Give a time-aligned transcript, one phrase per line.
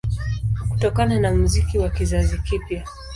[0.69, 2.85] Kutokana na muziki wa kizazi kipya